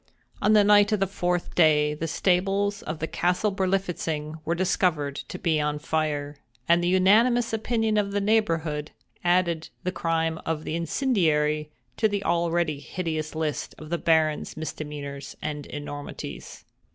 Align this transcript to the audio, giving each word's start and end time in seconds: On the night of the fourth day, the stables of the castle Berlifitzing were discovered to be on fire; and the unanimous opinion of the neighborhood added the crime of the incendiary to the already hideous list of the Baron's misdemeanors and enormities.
On 0.41 0.53
the 0.53 0.63
night 0.63 0.91
of 0.91 0.99
the 0.99 1.05
fourth 1.05 1.53
day, 1.53 1.93
the 1.93 2.07
stables 2.07 2.81
of 2.81 2.97
the 2.97 3.05
castle 3.05 3.51
Berlifitzing 3.51 4.39
were 4.43 4.55
discovered 4.55 5.15
to 5.15 5.37
be 5.37 5.61
on 5.61 5.77
fire; 5.77 6.37
and 6.67 6.83
the 6.83 6.87
unanimous 6.87 7.53
opinion 7.53 7.97
of 7.97 8.11
the 8.11 8.19
neighborhood 8.19 8.89
added 9.23 9.69
the 9.83 9.91
crime 9.91 10.39
of 10.43 10.63
the 10.63 10.73
incendiary 10.75 11.69
to 11.97 12.07
the 12.07 12.23
already 12.23 12.79
hideous 12.79 13.35
list 13.35 13.75
of 13.77 13.91
the 13.91 13.99
Baron's 13.99 14.57
misdemeanors 14.57 15.37
and 15.39 15.67
enormities. 15.67 16.65